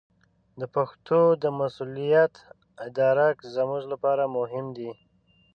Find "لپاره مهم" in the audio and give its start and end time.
3.93-4.65